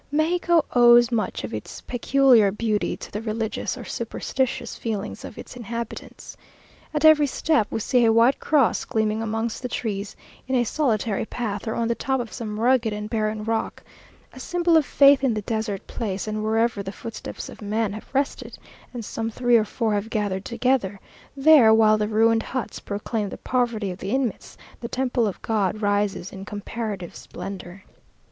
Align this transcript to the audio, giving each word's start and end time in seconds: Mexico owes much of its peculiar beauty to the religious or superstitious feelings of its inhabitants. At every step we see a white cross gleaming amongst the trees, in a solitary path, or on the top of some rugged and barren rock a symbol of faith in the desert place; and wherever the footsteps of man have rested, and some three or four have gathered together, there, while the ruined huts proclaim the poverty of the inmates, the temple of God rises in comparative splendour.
Mexico 0.11 0.65
owes 0.73 1.11
much 1.11 1.43
of 1.43 1.53
its 1.53 1.79
peculiar 1.81 2.51
beauty 2.51 2.97
to 2.97 3.11
the 3.11 3.21
religious 3.21 3.77
or 3.77 3.85
superstitious 3.85 4.75
feelings 4.75 5.23
of 5.23 5.37
its 5.37 5.55
inhabitants. 5.55 6.35
At 6.91 7.05
every 7.05 7.27
step 7.27 7.67
we 7.69 7.81
see 7.81 8.05
a 8.05 8.11
white 8.11 8.39
cross 8.39 8.83
gleaming 8.83 9.21
amongst 9.21 9.61
the 9.61 9.67
trees, 9.69 10.15
in 10.47 10.55
a 10.55 10.63
solitary 10.63 11.25
path, 11.25 11.67
or 11.67 11.75
on 11.75 11.87
the 11.87 11.93
top 11.93 12.19
of 12.19 12.33
some 12.33 12.59
rugged 12.59 12.91
and 12.91 13.11
barren 13.11 13.43
rock 13.43 13.83
a 14.33 14.39
symbol 14.39 14.75
of 14.75 14.87
faith 14.87 15.23
in 15.23 15.35
the 15.35 15.43
desert 15.43 15.85
place; 15.85 16.27
and 16.27 16.43
wherever 16.43 16.81
the 16.81 16.91
footsteps 16.91 17.47
of 17.47 17.61
man 17.61 17.93
have 17.93 18.09
rested, 18.11 18.57
and 18.95 19.05
some 19.05 19.29
three 19.29 19.55
or 19.55 19.65
four 19.65 19.93
have 19.93 20.09
gathered 20.09 20.45
together, 20.45 20.99
there, 21.37 21.71
while 21.71 21.99
the 21.99 22.07
ruined 22.07 22.41
huts 22.41 22.79
proclaim 22.79 23.29
the 23.29 23.37
poverty 23.37 23.91
of 23.91 23.99
the 23.99 24.09
inmates, 24.09 24.57
the 24.79 24.87
temple 24.89 25.27
of 25.27 25.39
God 25.43 25.79
rises 25.83 26.31
in 26.31 26.43
comparative 26.43 27.15
splendour. 27.15 27.83